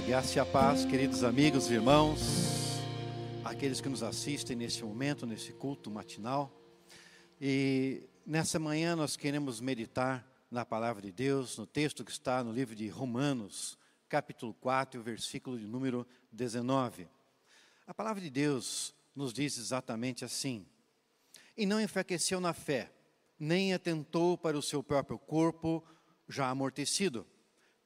[0.00, 2.20] graça e a paz, queridos amigos e irmãos,
[3.44, 6.52] aqueles que nos assistem neste momento, nesse culto matinal.
[7.40, 12.52] E nessa manhã nós queremos meditar na palavra de Deus, no texto que está no
[12.52, 13.78] livro de Romanos,
[14.08, 17.08] capítulo 4, versículo de número 19.
[17.86, 20.66] A palavra de Deus nos diz exatamente assim:
[21.56, 22.92] E não enfraqueceu na fé,
[23.38, 25.82] nem atentou para o seu próprio corpo
[26.28, 27.26] já amortecido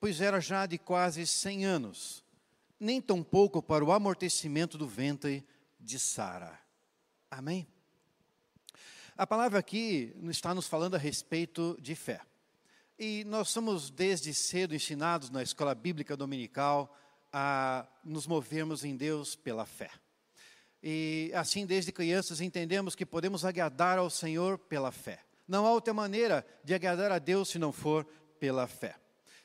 [0.00, 2.24] pois era já de quase cem anos,
[2.80, 5.46] nem tampouco para o amortecimento do ventre
[5.78, 6.58] de Sara.
[7.30, 7.68] Amém?
[9.16, 12.22] A palavra aqui está nos falando a respeito de fé.
[12.98, 16.96] E nós somos desde cedo ensinados na escola bíblica dominical
[17.32, 19.90] a nos movermos em Deus pela fé.
[20.82, 25.20] E assim, desde crianças, entendemos que podemos agradar ao Senhor pela fé.
[25.46, 28.04] Não há outra maneira de agradar a Deus se não for
[28.38, 28.99] pela fé.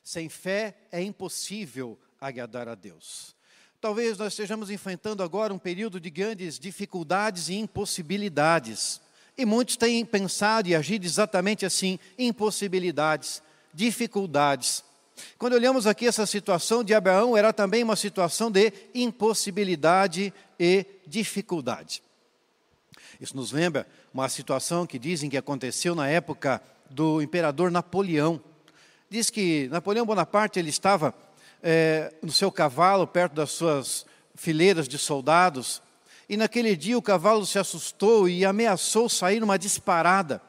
[0.06, 3.34] Sem fé é impossível agradar a Deus.
[3.80, 9.00] Talvez nós estejamos enfrentando agora um período de grandes dificuldades e impossibilidades.
[9.36, 13.42] E muitos têm pensado e agido exatamente assim: impossibilidades,
[13.74, 14.84] dificuldades.
[15.36, 22.00] Quando olhamos aqui essa situação de Abraão, era também uma situação de impossibilidade e dificuldade.
[23.20, 23.84] Isso nos lembra
[24.14, 28.40] uma situação que dizem que aconteceu na época do imperador Napoleão
[29.08, 31.14] diz que Napoleão Bonaparte ele estava
[31.62, 34.04] é, no seu cavalo perto das suas
[34.34, 35.82] fileiras de soldados
[36.28, 40.42] e naquele dia o cavalo se assustou e ameaçou sair numa disparada.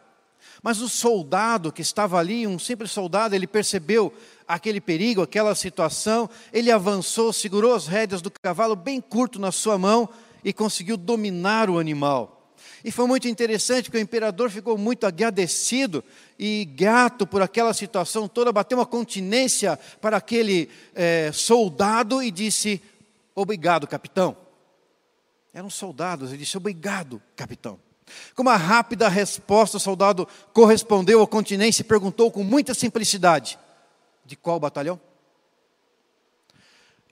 [0.64, 4.12] Mas o soldado que estava ali, um simples soldado, ele percebeu
[4.48, 9.78] aquele perigo, aquela situação, ele avançou, segurou as rédeas do cavalo bem curto na sua
[9.78, 10.10] mão
[10.44, 12.37] e conseguiu dominar o animal.
[12.84, 16.04] E foi muito interessante, porque o imperador ficou muito agradecido
[16.38, 22.82] e gato por aquela situação toda, bateu uma continência para aquele é, soldado e disse:
[23.36, 24.38] Obrigado, capitão.
[25.54, 27.80] Eram soldados, ele disse: Obrigado, capitão.
[28.36, 33.58] Com uma rápida resposta, o soldado correspondeu à continência e perguntou com muita simplicidade:
[34.26, 35.00] De qual batalhão?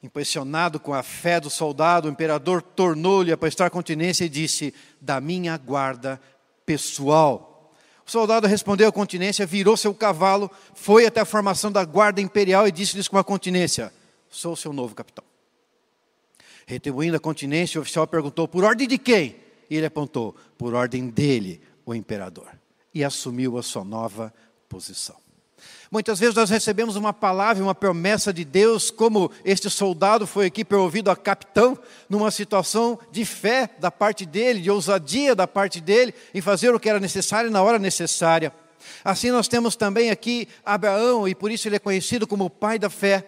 [0.06, 4.72] Impressionado com a fé do soldado, o imperador tornou-lhe a prestar continência e disse:
[5.02, 6.22] Da minha guarda
[6.64, 7.74] pessoal.
[8.06, 12.68] O soldado respondeu à continência, virou seu cavalo, foi até a formação da guarda imperial
[12.68, 13.92] e disse-lhes com a continência:
[14.30, 15.24] Sou seu novo capitão.
[16.68, 19.38] Retribuindo a continência, o oficial perguntou: Por ordem de quem?
[19.68, 22.50] E ele apontou: Por ordem dele, o imperador.
[22.94, 24.32] E assumiu a sua nova
[24.70, 25.25] posição.
[25.96, 30.66] Muitas vezes nós recebemos uma palavra, uma promessa de Deus, como este soldado foi aqui
[30.76, 31.80] ouvido a capitão,
[32.10, 36.80] numa situação de fé da parte dele, de ousadia da parte dele, em fazer o
[36.82, 38.52] que era necessário na hora necessária.
[39.06, 42.78] Assim nós temos também aqui Abraão, e por isso ele é conhecido como o pai
[42.78, 43.26] da fé,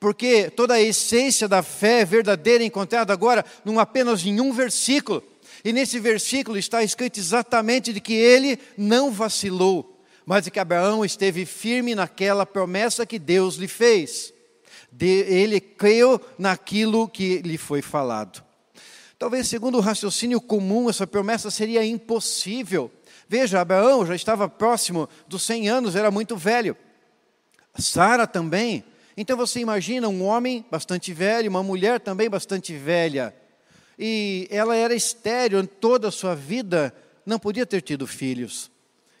[0.00, 5.22] porque toda a essência da fé verdadeira é encontrada agora num apenas em um versículo.
[5.62, 9.95] E nesse versículo está escrito exatamente de que ele não vacilou
[10.26, 14.34] mas que Abraão esteve firme naquela promessa que Deus lhe fez.
[14.90, 18.44] De, ele creu naquilo que lhe foi falado.
[19.16, 22.90] Talvez, segundo o raciocínio comum, essa promessa seria impossível.
[23.28, 26.76] Veja, Abraão já estava próximo dos 100 anos, era muito velho.
[27.78, 28.84] Sara também.
[29.16, 33.34] Então você imagina um homem bastante velho, uma mulher também bastante velha.
[33.98, 36.94] E ela era estéreo toda a sua vida,
[37.24, 38.70] não podia ter tido filhos.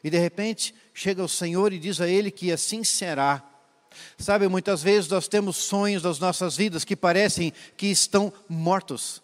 [0.04, 3.42] E de repente chega o Senhor e diz a ele que assim será.
[4.16, 9.22] Sabe, muitas vezes nós temos sonhos das nossas vidas que parecem que estão mortos.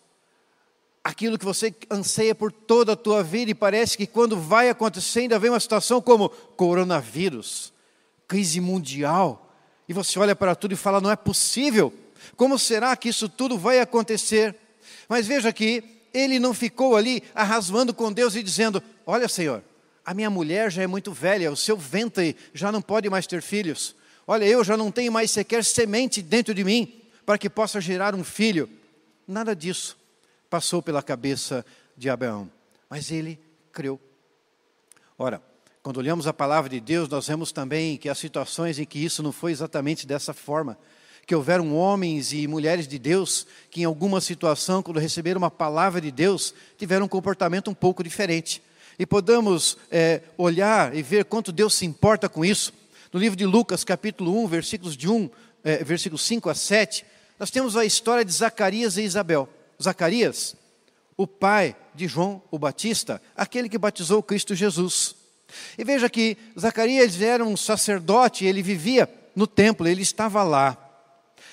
[1.02, 5.20] Aquilo que você anseia por toda a tua vida e parece que quando vai acontecer
[5.20, 7.72] ainda vem uma situação como coronavírus,
[8.28, 9.50] crise mundial,
[9.88, 11.92] e você olha para tudo e fala: não é possível,
[12.36, 14.54] como será que isso tudo vai acontecer?
[15.08, 19.64] Mas veja que ele não ficou ali arrasando com Deus e dizendo: Olha, Senhor,
[20.04, 23.40] a minha mulher já é muito velha, o seu ventre já não pode mais ter
[23.40, 23.94] filhos.
[24.26, 28.14] Olha, eu já não tenho mais sequer semente dentro de mim para que possa gerar
[28.14, 28.68] um filho.
[29.26, 29.96] Nada disso
[30.50, 31.64] passou pela cabeça
[31.96, 32.50] de Abraão,
[32.90, 33.38] mas ele
[33.72, 33.98] creu.
[35.16, 35.40] Ora,
[35.82, 39.22] quando olhamos a palavra de Deus, nós vemos também que há situações em que isso
[39.22, 40.76] não foi exatamente dessa forma.
[41.24, 46.00] Que houveram homens e mulheres de Deus que, em alguma situação, quando receberam uma palavra
[46.00, 48.60] de Deus, tiveram um comportamento um pouco diferente
[48.98, 52.72] e podamos é, olhar e ver quanto Deus se importa com isso.
[53.12, 55.30] No livro de Lucas, capítulo 1, versículos de 1,
[55.64, 57.04] é, versículos 5 a 7,
[57.38, 59.48] nós temos a história de Zacarias e Isabel.
[59.82, 60.54] Zacarias,
[61.16, 65.14] o pai de João o Batista, aquele que batizou Cristo Jesus.
[65.76, 70.76] E veja que Zacarias era um sacerdote, ele vivia no templo, ele estava lá.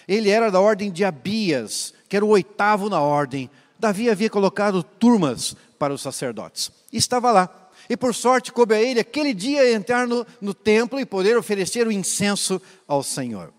[0.07, 3.50] Ele era da ordem de Abias, que era o oitavo na ordem.
[3.77, 6.70] Davi havia colocado turmas para os sacerdotes.
[6.92, 7.70] E estava lá.
[7.90, 11.88] E por sorte coube a ele aquele dia entrar no, no templo e poder oferecer
[11.88, 13.52] o incenso ao Senhor.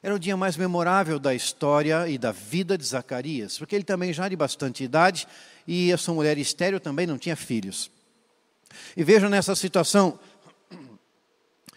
[0.00, 4.12] Era o dia mais memorável da história e da vida de Zacarias, porque ele também
[4.12, 5.26] já de bastante idade
[5.66, 7.90] e a sua mulher estéreo também não tinha filhos.
[8.96, 10.18] E veja nessa situação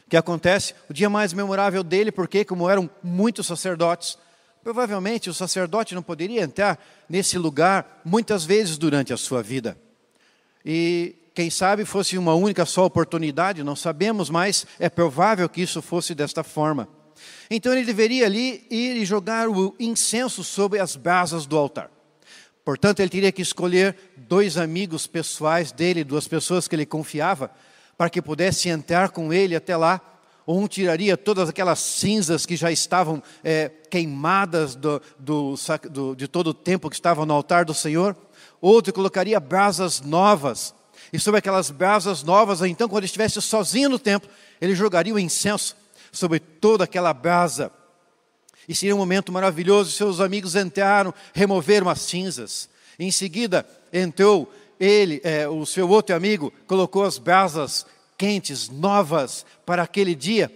[0.08, 4.18] que acontece, o dia mais memorável dele, porque como eram muitos sacerdotes,
[4.63, 6.80] provavelmente o sacerdote não poderia entrar
[7.10, 9.78] nesse lugar muitas vezes durante a sua vida.
[10.66, 15.81] E quem sabe fosse uma única só oportunidade, não sabemos, mas é provável que isso
[15.81, 16.88] fosse desta forma.
[17.50, 21.90] Então ele deveria ali ir e jogar o incenso sobre as brasas do altar.
[22.64, 27.52] Portanto, ele teria que escolher dois amigos pessoais dele, duas pessoas que ele confiava,
[27.98, 30.00] para que pudesse entrar com ele até lá.
[30.48, 35.56] Um tiraria todas aquelas cinzas que já estavam é, queimadas do, do,
[35.90, 38.16] do, de todo o tempo que estavam no altar do Senhor.
[38.60, 40.74] Outro colocaria brasas novas.
[41.14, 44.30] E sobre aquelas brasas novas, então, quando estivesse sozinho no templo,
[44.60, 45.76] ele jogaria o incenso
[46.12, 47.72] sobre toda aquela brasa.
[48.68, 49.92] E seria um momento maravilhoso.
[49.92, 52.70] Seus amigos entraram, removeram as cinzas.
[52.98, 57.86] Em seguida, entrou ele, é, o seu outro amigo, colocou as brasas
[58.21, 60.51] quentes, novas para aquele dia.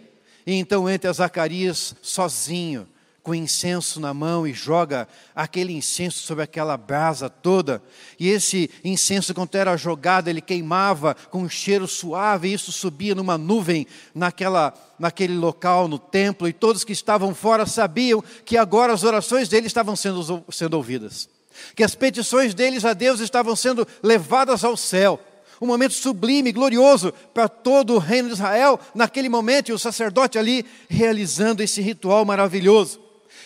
[0.46, 2.88] E então entra Zacarias sozinho
[3.24, 7.82] com incenso na mão e joga aquele incenso sobre aquela brasa toda.
[8.20, 13.16] E esse incenso, quando era jogado, ele queimava com um cheiro suave, e isso subia
[13.16, 18.94] numa nuvem naquela, naquele local, no templo, e todos que estavam fora sabiam que agora
[18.94, 21.28] as orações deles estavam sendo, sendo ouvidas,
[21.76, 25.20] que as petições deles a Deus estavam sendo levadas ao céu
[25.66, 30.38] um momento sublime, glorioso para todo o reino de Israel, naquele momento, e o sacerdote
[30.38, 33.00] ali realizando esse ritual maravilhoso.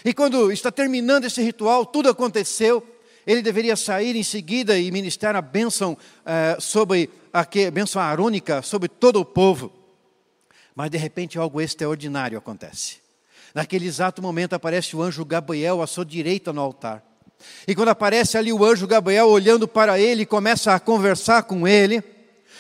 [0.04, 2.86] E quando está terminando esse ritual, tudo aconteceu,
[3.26, 8.62] ele deveria sair em seguida e ministrar a bênção eh, sobre a, que, bênção arônica
[8.62, 9.72] sobre todo o povo.
[10.76, 12.98] Mas de repente algo extraordinário acontece.
[13.54, 17.04] Naquele exato momento aparece o anjo Gabriel à sua direita no altar.
[17.68, 21.68] E quando aparece ali o anjo Gabriel olhando para ele e começa a conversar com
[21.68, 22.04] ele,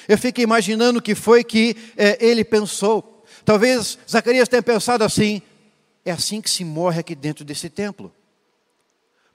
[0.07, 3.23] eu fico imaginando o que foi que eh, ele pensou.
[3.45, 5.41] Talvez Zacarias tenha pensado assim:
[6.05, 8.13] é assim que se morre aqui dentro desse templo.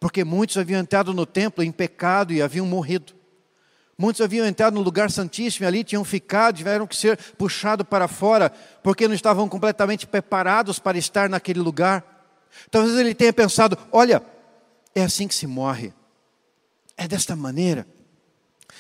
[0.00, 3.14] Porque muitos haviam entrado no templo em pecado e haviam morrido.
[3.96, 8.08] Muitos haviam entrado no lugar santíssimo e ali tinham ficado, tiveram que ser puxados para
[8.08, 8.50] fora,
[8.82, 12.05] porque não estavam completamente preparados para estar naquele lugar.
[12.70, 14.20] Talvez ele tenha pensado: olha,
[14.94, 15.93] é assim que se morre.
[16.96, 17.87] É desta maneira.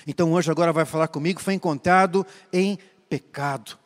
[0.06, 2.78] Então o anjo agora vai falar comigo, foi encontrado em
[3.08, 3.78] pecado.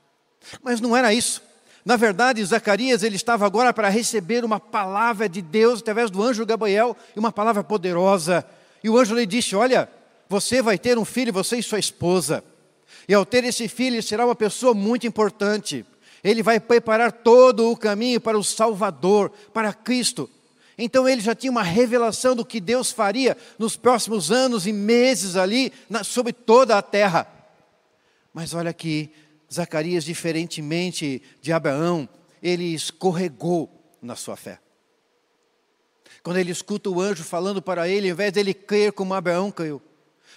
[0.63, 1.43] Mas não era isso.
[1.85, 6.45] Na verdade, Zacarias ele estava agora para receber uma palavra de Deus através do anjo
[6.45, 8.45] Gabriel, e uma palavra poderosa.
[8.83, 9.89] E o anjo lhe disse: Olha,
[10.29, 12.45] você vai ter um filho, você e sua esposa.
[13.09, 15.85] E ao ter esse filho, ele será uma pessoa muito importante.
[16.23, 20.29] Ele vai preparar todo o caminho para o Salvador, para Cristo.
[20.79, 25.35] Então ele já tinha uma revelação do que Deus faria nos próximos anos e meses
[25.35, 27.27] ali, na, sobre toda a terra.
[28.33, 29.11] Mas olha aqui,
[29.53, 32.09] Zacarias, diferentemente de Abraão,
[32.41, 33.69] ele escorregou
[34.01, 34.61] na sua fé.
[36.23, 39.83] Quando ele escuta o anjo falando para ele, ao invés dele crer como Abraão creu,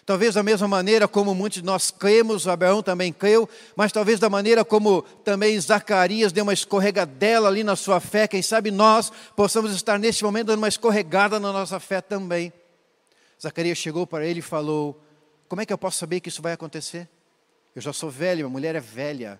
[0.05, 4.29] talvez da mesma maneira como muitos de nós cremos, Abraão também creu, mas talvez da
[4.29, 9.73] maneira como também Zacarias deu uma escorregadela ali na sua fé, quem sabe nós possamos
[9.73, 12.51] estar nesse momento dando uma escorregada na nossa fé também.
[13.41, 15.01] Zacarias chegou para ele e falou:
[15.47, 17.09] Como é que eu posso saber que isso vai acontecer?
[17.75, 19.39] Eu já sou velho, minha mulher é velha.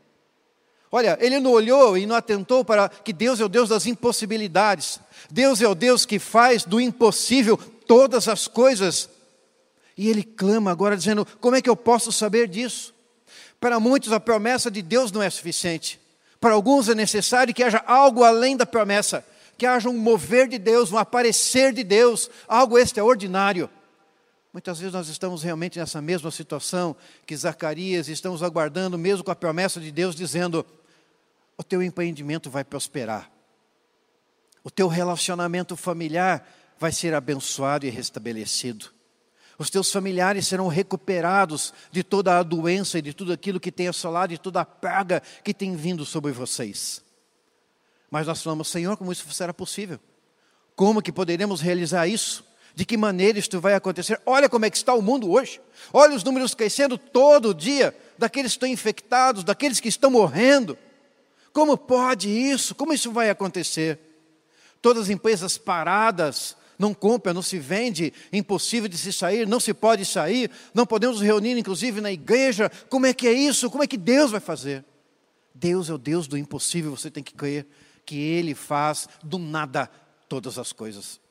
[0.91, 5.00] Olha, ele não olhou e não atentou para que Deus é o Deus das impossibilidades.
[5.30, 9.10] Deus é o Deus que faz do impossível todas as coisas.
[9.98, 12.93] E ele clama agora dizendo: Como é que eu posso saber disso?
[13.60, 16.00] Para muitos a promessa de Deus não é suficiente.
[16.39, 19.24] Para alguns é necessário que haja algo além da promessa,
[19.57, 23.69] que haja um mover de Deus, um aparecer de Deus, algo extraordinário.
[24.51, 26.95] Muitas vezes nós estamos realmente nessa mesma situação
[27.25, 30.65] que Zacarias, estamos aguardando, mesmo com a promessa de Deus, dizendo:
[31.55, 33.31] o teu empreendimento vai prosperar,
[34.63, 36.43] o teu relacionamento familiar
[36.79, 38.91] vai ser abençoado e restabelecido,
[39.58, 43.88] os teus familiares serão recuperados de toda a doença e de tudo aquilo que tem
[43.88, 47.03] assolado, de toda a praga que tem vindo sobre vocês.
[48.10, 50.00] Mas nós falamos, Senhor, como isso será possível?
[50.75, 52.43] Como que poderemos realizar isso?
[52.74, 54.20] De que maneira isto vai acontecer?
[54.25, 55.62] Olha como é que está o mundo hoje.
[55.93, 60.77] Olha os números crescendo todo dia, daqueles que estão infectados, daqueles que estão morrendo.
[61.53, 62.74] Como pode isso?
[62.74, 64.00] Como isso vai acontecer?
[64.81, 69.71] todas as empresas paradas, não compra, não se vende, impossível de se sair, não se
[69.71, 72.71] pode sair, não podemos reunir, inclusive na igreja.
[72.89, 73.69] Como é que é isso?
[73.69, 74.83] Como é que Deus vai fazer?
[75.53, 77.67] Deus é o Deus do impossível, você tem que crer
[78.03, 79.88] que Ele faz do nada
[80.27, 81.21] todas as coisas.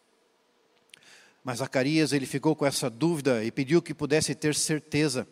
[1.42, 5.26] Mas Zacarias, ele ficou com essa dúvida e pediu que pudesse ter certeza.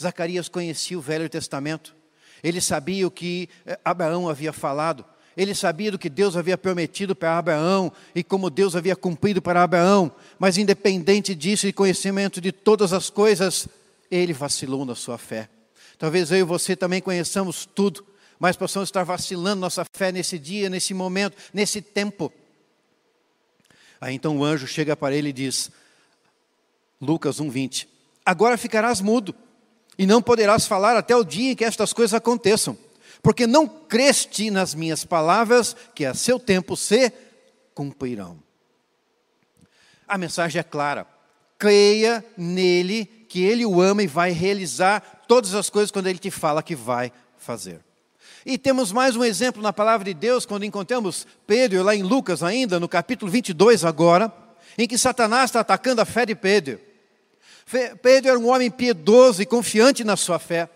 [0.00, 1.94] Zacarias conhecia o Velho Testamento,
[2.42, 5.04] ele sabia o que eh, Abraão havia falado,
[5.36, 9.62] ele sabia do que Deus havia prometido para Abraão e como Deus havia cumprido para
[9.62, 13.66] Abraão, mas independente disso e conhecimento de todas as coisas,
[14.10, 15.48] ele vacilou na sua fé.
[15.98, 18.04] Talvez eu e você também conheçamos tudo,
[18.38, 22.32] mas possamos estar vacilando nossa fé nesse dia, nesse momento, nesse tempo.
[24.00, 25.70] Aí então o anjo chega para ele e diz,
[27.00, 27.86] Lucas 1,20:
[28.26, 29.34] Agora ficarás mudo,
[29.96, 32.76] e não poderás falar até o dia em que estas coisas aconteçam,
[33.22, 37.12] porque não creste nas minhas palavras, que a seu tempo se
[37.72, 38.42] cumprirão.
[40.08, 41.06] A mensagem é clara:
[41.56, 46.30] creia nele, que ele o ama e vai realizar todas as coisas quando ele te
[46.30, 47.80] fala que vai fazer.
[48.44, 52.42] E temos mais um exemplo na palavra de Deus, quando encontramos Pedro, lá em Lucas
[52.42, 54.32] ainda, no capítulo 22 agora,
[54.76, 56.80] em que Satanás está atacando a fé de Pedro.
[58.02, 60.68] Pedro era um homem piedoso e confiante na sua fé.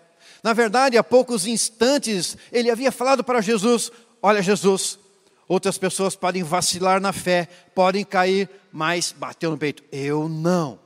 [0.43, 3.91] Na verdade, há poucos instantes, ele havia falado para Jesus:
[4.21, 4.99] Olha, Jesus,
[5.47, 9.83] outras pessoas podem vacilar na fé, podem cair, mas bateu no peito.
[9.91, 10.79] Eu não.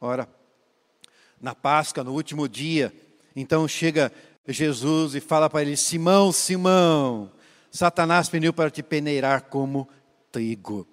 [0.00, 0.28] Ora,
[1.40, 2.92] na Páscoa, no último dia,
[3.34, 4.12] então chega
[4.46, 7.30] Jesus e fala para ele: Simão, Simão,
[7.70, 9.88] Satanás pediu para te peneirar como
[10.30, 10.86] trigo.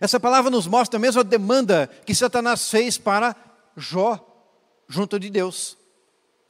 [0.00, 3.36] Essa palavra nos mostra a mesma demanda que Satanás fez para
[3.76, 4.31] Jó,
[4.92, 5.76] junto de Deus.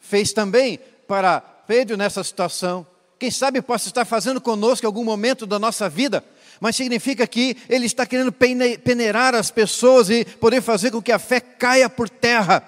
[0.00, 2.86] Fez também para Pedro nessa situação.
[3.18, 6.24] Quem sabe possa estar fazendo conosco em algum momento da nossa vida,
[6.60, 11.18] mas significa que ele está querendo peneirar as pessoas e poder fazer com que a
[11.18, 12.66] fé caia por terra.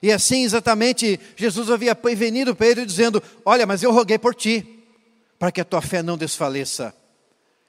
[0.00, 4.84] E assim, exatamente, Jesus havia prevenido Pedro dizendo: Olha, mas eu roguei por ti,
[5.38, 6.94] para que a tua fé não desfaleça.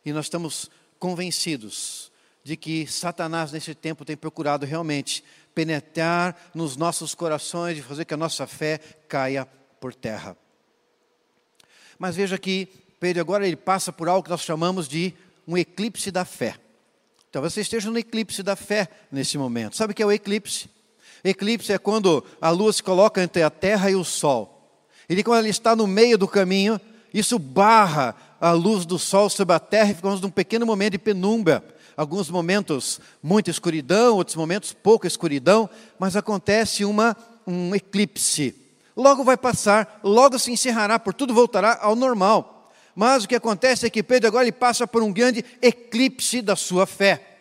[0.06, 2.12] E nós estamos convencidos
[2.44, 5.24] de que Satanás, nesse tempo, tem procurado realmente
[5.54, 9.48] penetrar nos nossos corações e fazer que a nossa fé caia
[9.80, 10.36] por terra.
[11.98, 12.68] Mas veja que
[13.00, 15.14] Pedro agora ele passa por algo que nós chamamos de
[15.48, 16.56] um eclipse da fé.
[17.32, 19.76] Talvez você esteja no eclipse da fé nesse momento.
[19.76, 20.70] Sabe o que é o eclipse?
[21.24, 24.54] Eclipse é quando a lua se coloca entre a terra e o sol.
[25.10, 26.80] E quando ele está no meio do caminho,
[27.14, 31.00] isso barra a luz do sol sobre a terra e ficamos num pequeno momento de
[31.00, 31.64] penumbra.
[31.96, 35.70] Alguns momentos muita escuridão, outros momentos pouca escuridão,
[36.00, 38.56] mas acontece uma, um eclipse.
[38.96, 42.72] Logo vai passar, logo se encerrará, por tudo voltará ao normal.
[42.96, 46.56] Mas o que acontece é que Pedro agora ele passa por um grande eclipse da
[46.56, 47.34] sua fé.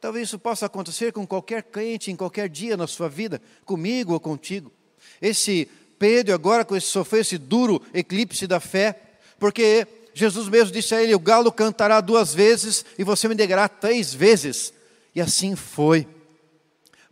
[0.00, 4.20] Talvez isso possa acontecer com qualquer crente em qualquer dia na sua vida, comigo ou
[4.20, 4.72] contigo.
[5.20, 8.98] Esse Pedro agora com esse sofreu esse duro eclipse da fé,
[9.38, 9.86] porque
[10.20, 14.14] Jesus mesmo disse a ele: "O galo cantará duas vezes e você me negará três
[14.14, 14.72] vezes".
[15.14, 16.06] E assim foi.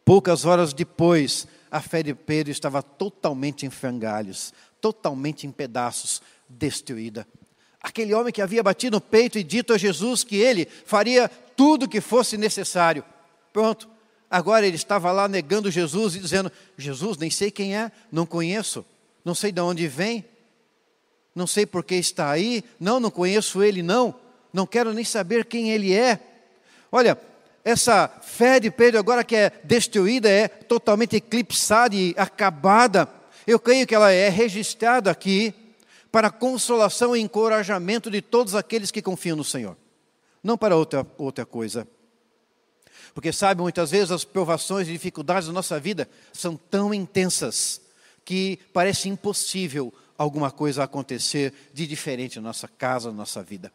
[0.04, 7.26] Poucas horas depois, a fé de Pedro estava totalmente em frangalhos, totalmente em pedaços, destruída.
[7.80, 11.88] Aquele homem que havia batido no peito e dito a Jesus que ele faria tudo
[11.88, 13.04] que fosse necessário.
[13.52, 13.88] Pronto.
[14.30, 18.84] Agora ele estava lá negando Jesus e dizendo: Jesus, nem sei quem é, não conheço,
[19.24, 20.24] não sei de onde vem,
[21.34, 24.14] não sei por que está aí, não, não conheço ele, não,
[24.52, 26.18] não quero nem saber quem ele é.
[26.90, 27.18] Olha,
[27.64, 33.08] essa fé de Pedro, agora que é destruída, é totalmente eclipsada e acabada.
[33.46, 35.54] Eu creio que ela é registrada aqui
[36.10, 39.76] para consolação e encorajamento de todos aqueles que confiam no Senhor,
[40.42, 41.86] não para outra, outra coisa.
[43.14, 47.80] Porque sabe, muitas vezes as provações e dificuldades da nossa vida são tão intensas
[48.24, 53.72] que parece impossível alguma coisa acontecer de diferente na nossa casa, na nossa vida.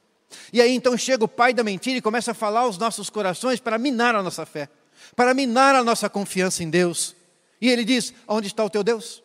[0.51, 3.59] E aí então chega o pai da mentira e começa a falar aos nossos corações
[3.59, 4.67] para minar a nossa fé,
[5.15, 7.15] para minar a nossa confiança em Deus.
[7.61, 9.23] E ele diz: Onde está o teu Deus?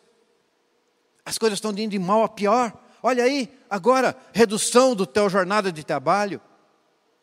[1.25, 2.73] As coisas estão indo de mal a pior.
[3.03, 6.41] Olha aí, agora, redução do teu jornada de trabalho.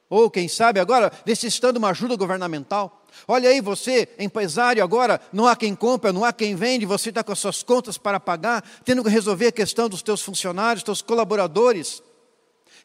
[0.09, 3.05] Ou, quem sabe, agora, necessitando uma ajuda governamental.
[3.27, 7.25] Olha aí, você, empresário, agora, não há quem compra, não há quem vende, você está
[7.25, 11.03] com as suas contas para pagar, tendo que resolver a questão dos teus funcionários, teus
[11.03, 12.03] colaboradores.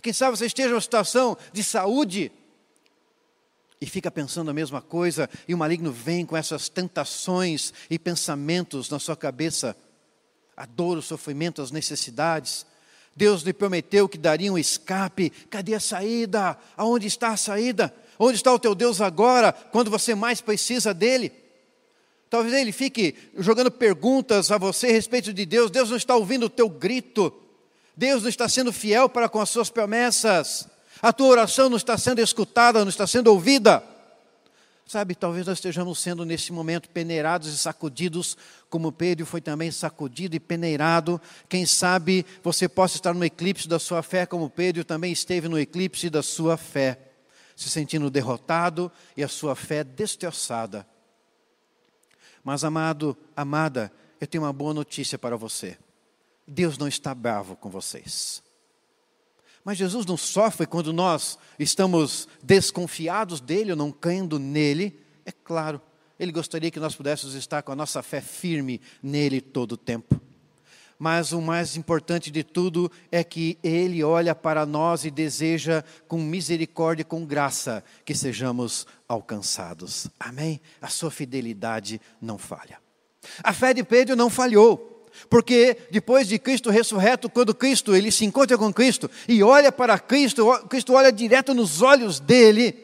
[0.01, 2.31] Quem sabe você esteja numa situação de saúde
[3.79, 8.89] e fica pensando a mesma coisa, e o maligno vem com essas tentações e pensamentos
[8.89, 9.75] na sua cabeça,
[10.55, 12.65] a dor, o sofrimento, as necessidades.
[13.15, 15.29] Deus lhe prometeu que daria um escape.
[15.49, 16.57] Cadê a saída?
[16.77, 17.93] Aonde está a saída?
[18.17, 21.31] Onde está o teu Deus agora, quando você mais precisa dele?
[22.29, 25.69] Talvez ele fique jogando perguntas a você a respeito de Deus.
[25.69, 27.33] Deus não está ouvindo o teu grito.
[27.95, 30.67] Deus não está sendo fiel para com as suas promessas.
[31.01, 33.83] A tua oração não está sendo escutada, não está sendo ouvida.
[34.91, 38.35] Sabe, talvez nós estejamos sendo nesse momento peneirados e sacudidos,
[38.69, 41.21] como Pedro foi também sacudido e peneirado.
[41.47, 45.57] Quem sabe você possa estar no eclipse da sua fé, como Pedro também esteve no
[45.57, 46.99] eclipse da sua fé,
[47.55, 50.85] se sentindo derrotado e a sua fé destroçada.
[52.43, 55.77] Mas, amado, amada, eu tenho uma boa notícia para você.
[56.45, 58.43] Deus não está bravo com vocês.
[59.63, 64.99] Mas Jesus não sofre quando nós estamos desconfiados dele ou não crendo nele.
[65.25, 65.79] É claro,
[66.19, 70.19] ele gostaria que nós pudéssemos estar com a nossa fé firme nele todo o tempo.
[70.97, 76.19] Mas o mais importante de tudo é que ele olha para nós e deseja com
[76.19, 80.07] misericórdia e com graça que sejamos alcançados.
[80.19, 80.61] Amém?
[80.79, 82.77] A sua fidelidade não falha.
[83.43, 85.00] A fé de Pedro não falhou.
[85.29, 89.97] Porque depois de Cristo ressurreto, quando Cristo ele se encontra com Cristo e olha para
[89.99, 92.75] Cristo, Cristo olha direto nos olhos dele,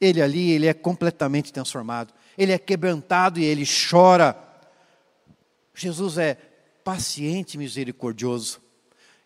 [0.00, 2.12] ele ali ele é completamente transformado.
[2.36, 4.36] Ele é quebrantado e ele chora.
[5.74, 6.36] Jesus é
[6.82, 8.60] paciente misericordioso.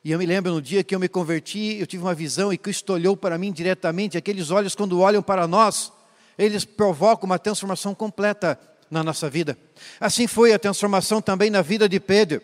[0.04, 2.58] E eu me lembro no dia que eu me converti, eu tive uma visão e
[2.58, 4.18] Cristo olhou para mim diretamente.
[4.18, 5.90] Aqueles olhos, quando olham para nós,
[6.36, 8.58] eles provocam uma transformação completa
[8.90, 9.56] na nossa vida.
[10.00, 12.40] Assim foi a transformação também na vida de Pedro.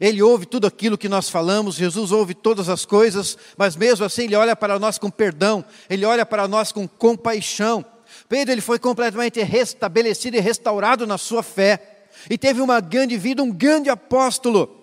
[0.00, 4.24] Ele ouve tudo aquilo que nós falamos, Jesus ouve todas as coisas, mas mesmo assim
[4.24, 7.84] ele olha para nós com perdão, ele olha para nós com compaixão.
[8.28, 13.42] Pedro ele foi completamente restabelecido e restaurado na sua fé e teve uma grande vida,
[13.42, 14.82] um grande apóstolo.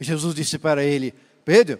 [0.00, 1.78] Jesus disse para ele: Pedro,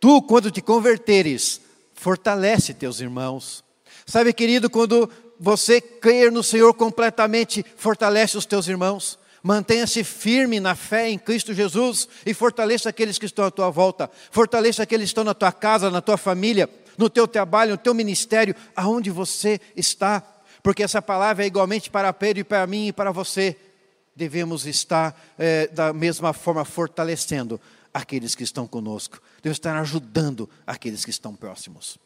[0.00, 1.60] tu quando te converteres,
[1.94, 3.62] fortalece teus irmãos.
[4.06, 5.08] Sabe, querido, quando
[5.42, 9.18] você crer no Senhor completamente fortalece os teus irmãos.
[9.42, 14.08] Mantenha-se firme na fé em Cristo Jesus e fortaleça aqueles que estão à tua volta.
[14.30, 17.92] Fortaleça aqueles que estão na tua casa, na tua família, no teu trabalho, no teu
[17.92, 20.22] ministério, aonde você está.
[20.62, 23.56] Porque essa palavra é igualmente para Pedro e para mim e para você.
[24.14, 27.60] Devemos estar é, da mesma forma fortalecendo
[27.92, 29.20] aqueles que estão conosco.
[29.42, 31.98] Devemos estar ajudando aqueles que estão próximos.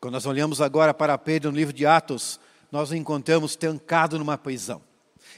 [0.00, 2.38] Quando nós olhamos agora para Pedro no livro de Atos,
[2.70, 4.80] nós o encontramos trancado numa prisão.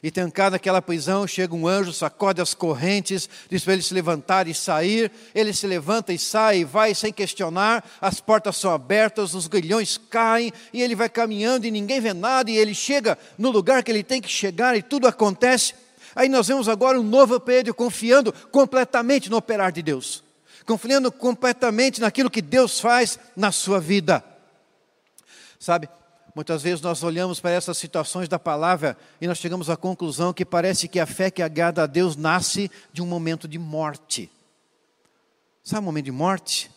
[0.02, 4.46] E trancado naquela prisão, chega um anjo, sacode as correntes, diz para ele se levantar
[4.48, 5.10] e sair.
[5.34, 7.82] Ele se levanta e sai, e vai sem questionar.
[8.02, 12.50] As portas são abertas, os grilhões caem, e ele vai caminhando e ninguém vê nada.
[12.50, 15.74] E ele chega no lugar que ele tem que chegar, e tudo acontece.
[16.14, 20.22] Aí nós vemos agora um novo Pedro confiando completamente no operar de Deus,
[20.66, 24.29] confiando completamente naquilo que Deus faz na sua vida.
[25.60, 25.90] Sabe,
[26.34, 30.42] muitas vezes nós olhamos para essas situações da palavra e nós chegamos à conclusão que
[30.42, 34.30] parece que a fé que agrada a Deus nasce de um momento de morte.
[35.62, 36.70] Sabe um momento de morte?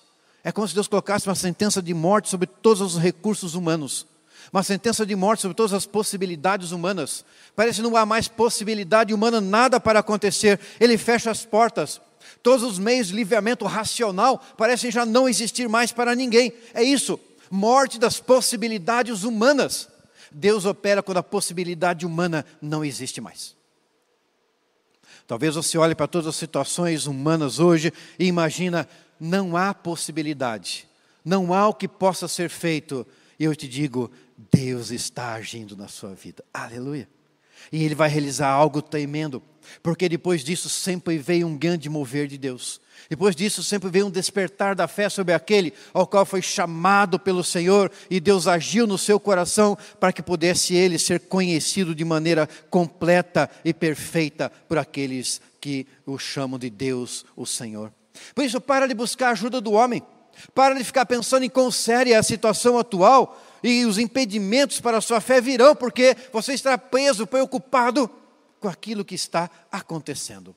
[0.43, 4.05] É como se Deus colocasse uma sentença de morte sobre todos os recursos humanos.
[4.51, 7.23] Uma sentença de morte sobre todas as possibilidades humanas.
[7.55, 10.59] Parece não há mais possibilidade humana, nada para acontecer.
[10.77, 12.01] Ele fecha as portas.
[12.43, 16.51] Todos os meios de livramento racional parecem já não existir mais para ninguém.
[16.73, 17.17] É isso
[17.53, 19.87] morte das possibilidades humanas.
[20.31, 23.55] Deus opera quando a possibilidade humana não existe mais.
[25.27, 28.89] Talvez você olhe para todas as situações humanas hoje e imagina,
[29.19, 30.87] não há possibilidade,
[31.23, 33.05] não há o que possa ser feito.
[33.39, 34.11] E eu te digo,
[34.51, 36.43] Deus está agindo na sua vida.
[36.51, 37.07] Aleluia.
[37.71, 39.41] E Ele vai realizar algo tremendo,
[39.81, 42.81] porque depois disso sempre veio um grande mover de Deus.
[43.09, 47.43] Depois disso, sempre veio um despertar da fé sobre aquele ao qual foi chamado pelo
[47.43, 52.47] Senhor e Deus agiu no seu coração para que pudesse ele ser conhecido de maneira
[52.69, 57.91] completa e perfeita por aqueles que o chamam de Deus, o Senhor.
[58.33, 60.01] Por isso, para de buscar a ajuda do homem,
[60.53, 64.97] para de ficar pensando em quão séria é a situação atual e os impedimentos para
[64.97, 68.09] a sua fé virão, porque você está preso, preocupado
[68.59, 70.53] com aquilo que está acontecendo.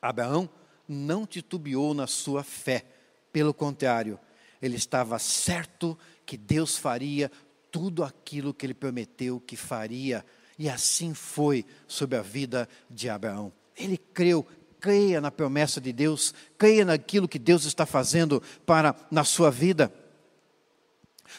[0.00, 0.50] Abraão
[0.88, 2.84] não titubeou na sua fé.
[3.32, 4.18] Pelo contrário,
[4.60, 7.30] ele estava certo que Deus faria
[7.70, 10.24] tudo aquilo que ele prometeu que faria.
[10.58, 13.52] E assim foi sobre a vida de Abraão.
[13.76, 14.46] Ele creu,
[14.80, 19.92] creia na promessa de Deus, creia naquilo que Deus está fazendo para na sua vida.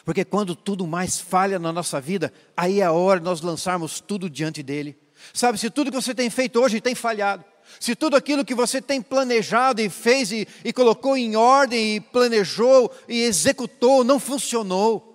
[0.04, 4.00] Porque quando tudo mais falha na nossa vida, aí é a hora de nós lançarmos
[4.00, 4.96] tudo diante dele.
[5.32, 7.44] Sabe, se tudo que você tem feito hoje tem falhado,
[7.80, 12.00] Se tudo aquilo que você tem planejado e fez e, e colocou em ordem e
[12.00, 15.14] planejou e executou não funcionou,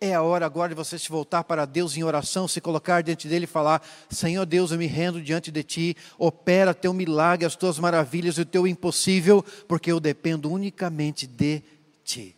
[0.00, 3.28] é a hora agora de você se voltar para Deus em oração, se colocar diante
[3.28, 7.56] dele e falar: Senhor Deus, eu me rendo diante de ti, opera teu milagre, as
[7.56, 11.62] tuas maravilhas e o teu impossível, porque eu dependo unicamente de
[12.04, 12.36] ti.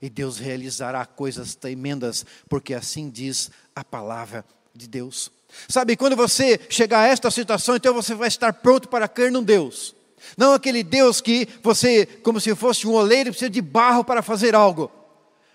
[0.00, 5.30] E Deus realizará coisas tremendas, porque assim diz a palavra de Deus.
[5.68, 9.42] Sabe, quando você chegar a esta situação, então você vai estar pronto para crer num
[9.42, 9.94] Deus.
[10.36, 14.54] Não aquele Deus que você, como se fosse um oleiro, precisa de barro para fazer
[14.54, 14.90] algo.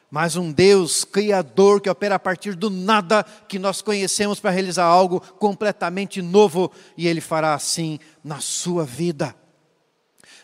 [0.10, 4.86] Mas um Deus criador que opera a partir do nada que nós conhecemos para realizar
[4.86, 6.72] algo completamente novo.
[6.96, 9.36] E Ele fará assim na sua vida.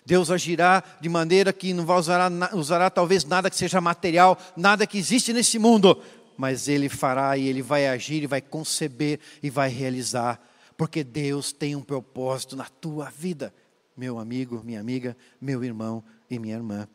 [0.05, 4.87] Deus agirá de maneira que não vai usar, usará talvez nada que seja material, nada
[4.87, 6.01] que existe nesse mundo,
[6.35, 10.41] mas Ele fará e Ele vai agir e vai conceber e vai realizar,
[10.75, 13.53] porque Deus tem um propósito na tua vida,
[13.95, 16.87] meu amigo, minha amiga, meu irmão e minha irmã.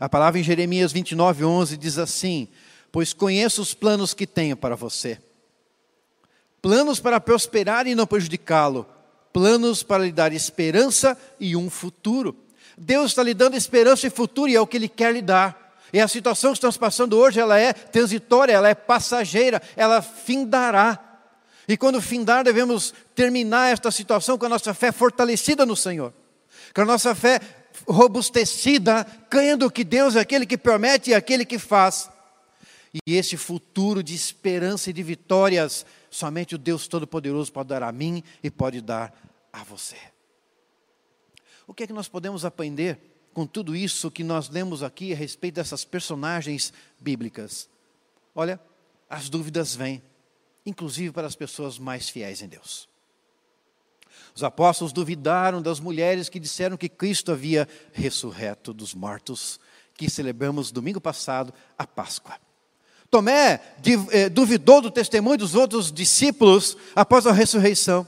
[0.00, 2.48] A palavra em Jeremias 29, 11 diz assim:
[2.90, 5.18] Pois conheço os planos que tenho para você,
[6.62, 8.86] planos para prosperar e não prejudicá-lo,
[9.34, 12.43] planos para lhe dar esperança e um futuro.
[12.76, 15.64] Deus está lhe dando esperança e futuro e é o que Ele quer lhe dar.
[15.92, 20.98] E a situação que estamos passando hoje, ela é transitória, ela é passageira, ela findará.
[21.68, 26.12] E quando findar, devemos terminar esta situação com a nossa fé fortalecida no Senhor.
[26.74, 27.40] Com a nossa fé
[27.86, 32.10] robustecida, crendo que Deus é aquele que promete e aquele que faz.
[33.06, 37.92] E esse futuro de esperança e de vitórias, somente o Deus Todo-Poderoso pode dar a
[37.92, 39.12] mim e pode dar
[39.52, 40.13] a você.
[41.66, 42.98] O que é que nós podemos aprender
[43.32, 47.68] com tudo isso que nós lemos aqui a respeito dessas personagens bíblicas?
[48.34, 48.60] Olha,
[49.08, 50.02] as dúvidas vêm,
[50.64, 52.88] inclusive para as pessoas mais fiéis em Deus.
[54.34, 59.60] Os apóstolos duvidaram das mulheres que disseram que Cristo havia ressurreto dos mortos,
[59.94, 62.36] que celebramos domingo passado, a Páscoa.
[63.10, 63.60] Tomé
[64.10, 68.06] eh, duvidou do testemunho dos outros discípulos após a ressurreição.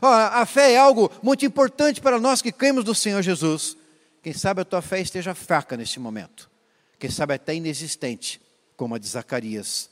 [0.00, 3.76] A fé é algo muito importante para nós que cremos no Senhor Jesus.
[4.22, 6.50] Quem sabe a tua fé esteja fraca neste momento.
[6.98, 8.40] Quem sabe até inexistente,
[8.76, 9.90] como a de Zacarias.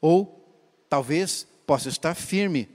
[0.00, 0.42] Ou
[0.88, 2.68] talvez possa estar firme,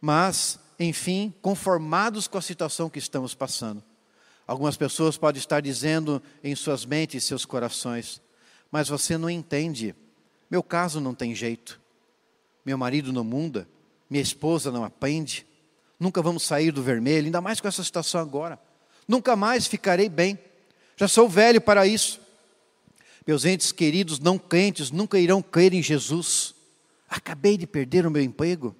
[0.00, 3.82] mas, enfim, conformados com a situação que estamos passando.
[4.46, 8.20] Algumas pessoas podem estar dizendo em suas mentes e seus corações,
[8.70, 9.94] mas você não entende.
[10.50, 11.80] Meu caso não tem jeito.
[12.64, 13.66] Meu marido não muda,
[14.08, 15.46] minha esposa não aprende.
[16.02, 18.58] Nunca vamos sair do vermelho, ainda mais com essa situação agora
[19.06, 20.38] nunca mais ficarei bem,
[20.96, 22.20] já sou velho para isso.
[23.26, 26.54] Meus entes queridos não crentes nunca irão crer em Jesus.
[27.08, 28.74] Acabei de perder o meu emprego.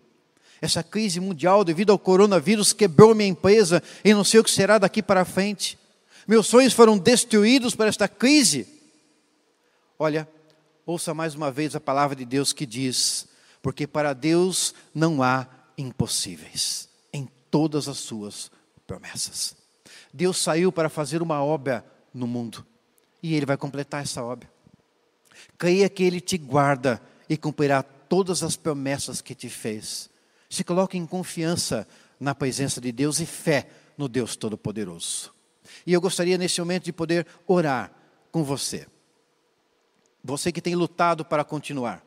[0.60, 4.78] Essa crise mundial devido ao coronavírus quebrou minha empresa e não sei o que será
[4.78, 5.78] daqui para frente.
[6.26, 8.66] Meus sonhos foram destruídos por esta crise.
[9.98, 10.28] Olha,
[10.86, 13.28] ouça mais uma vez a palavra de Deus que diz:
[13.60, 16.91] porque para Deus não há impossíveis
[17.52, 18.50] todas as suas
[18.86, 19.54] promessas.
[20.12, 22.66] Deus saiu para fazer uma obra no mundo
[23.22, 24.50] e Ele vai completar essa obra.
[25.58, 30.08] Creia que Ele te guarda e cumprirá todas as promessas que te fez.
[30.48, 31.86] Se coloque em confiança
[32.18, 35.32] na presença de Deus e fé no Deus Todo-Poderoso.
[35.86, 37.92] E eu gostaria nesse momento de poder orar
[38.30, 38.86] com você.
[40.24, 42.02] Você que tem lutado para continuar.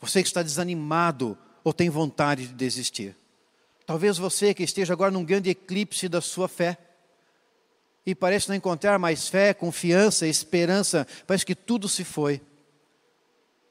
[0.00, 3.16] Você que está desanimado ou tem vontade de desistir.
[3.86, 6.76] Talvez você que esteja agora num grande eclipse da sua fé
[8.04, 12.40] e parece não encontrar mais fé, confiança, esperança, parece que tudo se foi.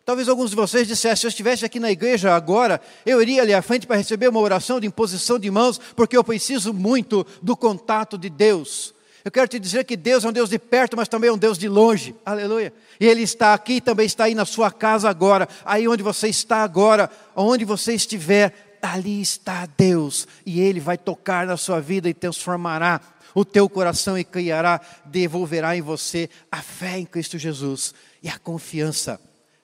[0.05, 3.53] Talvez alguns de vocês dissessem: se eu estivesse aqui na igreja agora, eu iria ali
[3.53, 7.57] à frente para receber uma oração de imposição de mãos, porque eu preciso muito do
[7.57, 8.93] contato de Deus.
[9.25, 11.37] Eu quero te dizer que Deus é um Deus de perto, mas também é um
[11.37, 12.13] Deus de longe.
[12.23, 12.71] Aleluia.
[12.99, 16.57] E Ele está aqui, também está aí na sua casa agora, aí onde você está
[16.57, 20.27] agora, onde você estiver, ali está Deus.
[20.45, 23.01] E Ele vai tocar na sua vida e transformará
[23.33, 28.39] o teu coração e criará, devolverá em você a fé em Cristo Jesus e a
[28.39, 29.19] confiança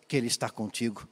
[0.08, 1.08] que Ele está contigo.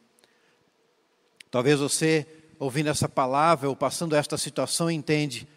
[1.49, 2.27] Talvez você,
[2.59, 5.47] ouvindo essa palavra ou passando esta situação, entende,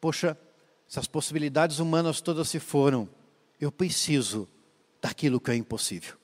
[0.00, 0.36] poxa,
[0.88, 3.08] essas possibilidades humanas todas se foram,
[3.60, 4.48] eu preciso
[5.00, 6.14] daquilo que é impossível.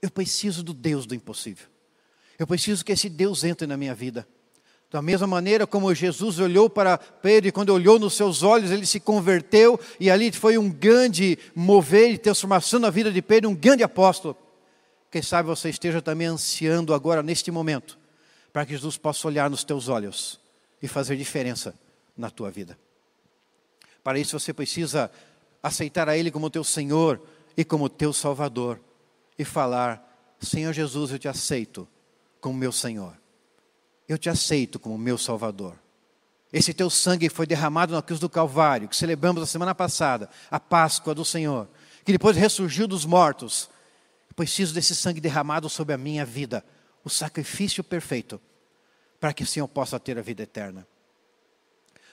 [0.00, 1.66] Eu preciso do Deus do impossível.
[2.38, 4.26] Eu preciso que esse Deus entre na minha vida.
[4.90, 8.86] Da mesma maneira como Jesus olhou para Pedro e quando olhou nos seus olhos, ele
[8.86, 13.54] se converteu e ali foi um grande mover e transformação na vida de Pedro, um
[13.54, 14.34] grande apóstolo.
[15.10, 17.98] Quem sabe você esteja também ansiando agora, neste momento,
[18.52, 20.40] para que Jesus possa olhar nos teus olhos
[20.82, 21.74] e fazer diferença
[22.16, 22.78] na tua vida.
[24.02, 25.10] Para isso você precisa
[25.62, 27.20] aceitar a Ele como teu Senhor
[27.56, 28.80] e como teu Salvador
[29.38, 30.02] e falar:
[30.40, 31.86] Senhor Jesus, eu te aceito
[32.40, 33.14] como meu Senhor.
[34.08, 35.76] Eu te aceito como meu Salvador.
[36.50, 40.58] Esse teu sangue foi derramado na cruz do Calvário, que celebramos a semana passada, a
[40.58, 41.68] Páscoa do Senhor,
[42.04, 43.68] que depois ressurgiu dos mortos.
[44.30, 46.64] Eu preciso desse sangue derramado sobre a minha vida,
[47.04, 48.40] o sacrifício perfeito,
[49.20, 50.86] para que assim eu possa ter a vida eterna.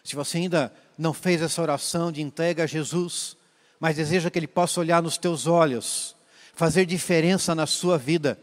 [0.03, 3.37] Se você ainda não fez essa oração de entrega a Jesus,
[3.79, 6.13] mas deseja que Ele possa olhar nos teus olhos,
[6.53, 8.37] fazer diferença na sua vida,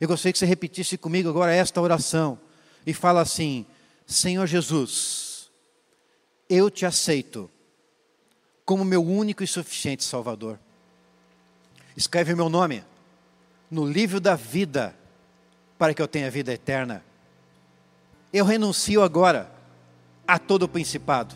[0.00, 2.38] eu gostaria que você repetisse comigo agora esta oração
[2.86, 3.66] e fala assim:
[4.06, 5.50] Senhor Jesus,
[6.48, 7.50] eu te aceito
[8.64, 10.58] como meu único e suficiente Salvador.
[11.96, 12.84] Escreve meu nome
[13.70, 14.96] no livro da vida
[15.78, 17.04] para que eu tenha vida eterna.
[18.32, 19.50] Eu renuncio agora
[20.26, 21.34] a todo principado,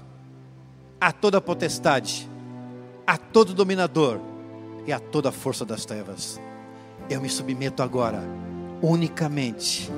[1.01, 2.29] a toda potestade,
[3.07, 4.21] a todo dominador
[4.87, 6.41] e a toda força das trevas.
[7.11, 8.23] Eu me submeto agora
[8.81, 9.91] unicamente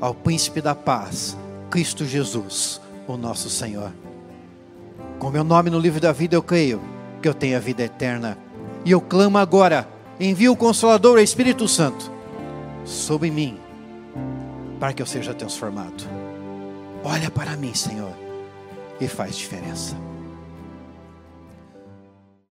[0.00, 1.36] ao príncipe da paz,
[1.70, 3.92] Cristo Jesus, o nosso Senhor.
[5.18, 6.80] Com meu nome no livro da vida eu creio
[7.22, 8.36] que eu tenho a vida eterna.
[8.84, 9.88] E eu clamo agora,
[10.20, 12.10] envio o Consolador, o Espírito Santo,
[12.84, 13.58] sobre mim,
[14.78, 16.04] para que eu seja transformado.
[17.02, 18.12] Olha para mim, Senhor,
[19.00, 19.96] e faz diferença.